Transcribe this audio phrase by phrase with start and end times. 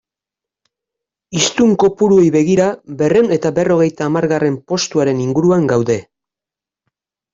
[1.39, 2.69] Hiztun kopuruei begira,
[3.01, 6.03] berrehun eta berrogeita hamargarren postuaren inguruan gaude.